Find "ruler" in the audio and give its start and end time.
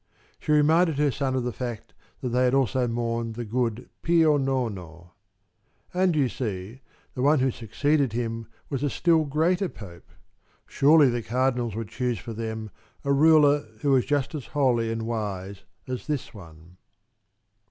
13.13-13.59